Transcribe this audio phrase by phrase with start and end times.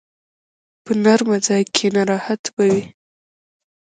[0.83, 2.83] په نرمه ځای کښېنه، راحت به وي.